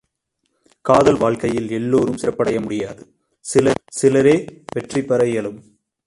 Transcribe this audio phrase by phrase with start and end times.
[0.85, 3.03] காதல் வாழ்க்கையில் எல்லாரும் சிறப்படைய முடியாது,
[3.93, 4.35] சிலரே
[4.75, 5.59] வெற்றிபெற இயலும்!